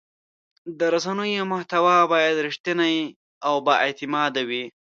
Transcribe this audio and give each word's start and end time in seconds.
د 0.77 0.79
رسنیو 0.93 1.49
محتوا 1.51 1.97
باید 2.11 2.41
رښتینې 2.47 2.95
او 3.47 3.55
بااعتماده 3.65 4.41
وي. 4.49 4.63